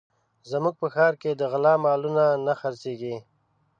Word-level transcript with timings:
زموږ 0.51 0.75
په 0.81 0.87
ښار 0.95 1.13
کې 1.21 1.31
د 1.35 1.41
غلا 1.51 1.73
مالونه 1.85 2.25
نه 2.45 2.53
خرڅېږي 2.59 3.15